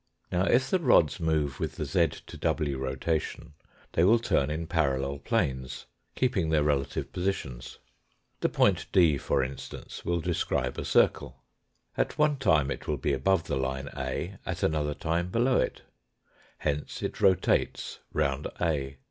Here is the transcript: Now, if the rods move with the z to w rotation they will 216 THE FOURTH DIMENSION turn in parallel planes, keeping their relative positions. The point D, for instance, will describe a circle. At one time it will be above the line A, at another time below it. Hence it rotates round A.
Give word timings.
Now, 0.31 0.45
if 0.45 0.71
the 0.71 0.79
rods 0.79 1.19
move 1.19 1.59
with 1.59 1.75
the 1.75 1.85
z 1.85 2.07
to 2.25 2.35
w 2.35 2.75
rotation 2.79 3.53
they 3.91 4.03
will 4.03 4.17
216 4.17 4.17
THE 4.25 4.25
FOURTH 4.25 4.25
DIMENSION 4.25 4.47
turn 4.67 4.89
in 4.89 4.97
parallel 4.97 5.19
planes, 5.19 5.85
keeping 6.15 6.49
their 6.49 6.63
relative 6.63 7.11
positions. 7.13 7.77
The 8.39 8.49
point 8.49 8.87
D, 8.91 9.19
for 9.19 9.43
instance, 9.43 10.03
will 10.03 10.19
describe 10.19 10.79
a 10.79 10.85
circle. 10.85 11.43
At 11.95 12.17
one 12.17 12.37
time 12.37 12.71
it 12.71 12.87
will 12.87 12.97
be 12.97 13.13
above 13.13 13.43
the 13.43 13.57
line 13.57 13.91
A, 13.95 14.39
at 14.43 14.63
another 14.63 14.95
time 14.95 15.29
below 15.29 15.57
it. 15.59 15.83
Hence 16.57 17.03
it 17.03 17.21
rotates 17.21 17.99
round 18.11 18.47
A. 18.59 18.97